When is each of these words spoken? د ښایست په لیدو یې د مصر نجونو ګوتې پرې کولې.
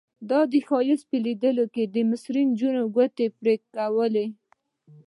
د 0.29 0.31
ښایست 0.67 1.05
په 1.09 1.17
لیدو 1.25 1.51
یې 1.79 1.85
د 1.93 1.95
مصر 2.09 2.35
نجونو 2.49 2.81
ګوتې 2.95 3.27
پرې 3.37 3.55
کولې. 3.73 4.25